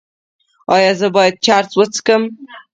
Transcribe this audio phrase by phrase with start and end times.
[0.73, 2.23] ایا زه باید چرس وڅکوم؟